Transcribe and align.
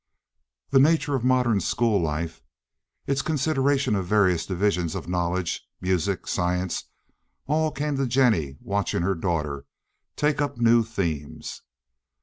The 0.71 0.79
nature 0.79 1.13
of 1.13 1.23
modern 1.23 1.59
school 1.59 2.01
life, 2.01 2.41
its 3.05 3.21
consideration 3.21 3.93
of 3.95 4.07
various 4.07 4.47
divisions 4.47 4.95
of 4.95 5.07
knowledge, 5.07 5.61
music, 5.79 6.25
science, 6.25 6.85
all 7.45 7.69
came 7.69 7.97
to 7.97 8.07
Jennie 8.07 8.57
watching 8.61 9.03
her 9.03 9.13
daughter 9.13 9.67
take 10.15 10.41
up 10.41 10.57
new 10.57 10.81
themes. 10.81 11.61